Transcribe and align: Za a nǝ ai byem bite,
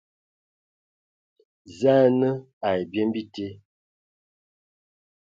Za 1.79 1.93
a 2.05 2.13
nǝ 2.19 2.29
ai 2.69 2.81
byem 2.89 3.09
bite, 3.13 3.47